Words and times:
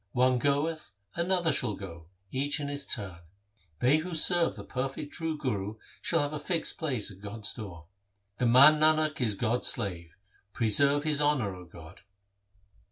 One 0.13 0.39
goeth, 0.39 0.93
another 1.13 1.51
shall 1.51 1.75
go— 1.75 2.07
each 2.31 2.59
in 2.59 2.69
his 2.69 2.87
turn. 2.87 3.19
They 3.81 3.97
who 3.97 4.15
serve 4.15 4.55
the 4.55 4.63
perfect 4.63 5.13
true 5.13 5.37
Guru 5.37 5.75
shall 6.01 6.21
have 6.21 6.33
a 6.33 6.39
fixed 6.39 6.79
place 6.79 7.11
at 7.11 7.19
God's 7.21 7.53
door. 7.53 7.85
The 8.39 8.47
man 8.47 8.79
Nanak 8.79 9.21
is 9.21 9.35
God's 9.35 9.67
slave, 9.67 10.15
preserve 10.53 11.03
his 11.03 11.21
honour, 11.21 11.51
0 11.51 11.65
God. 11.65 12.01